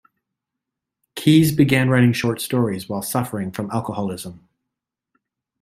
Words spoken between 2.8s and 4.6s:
while suffering from alcoholism.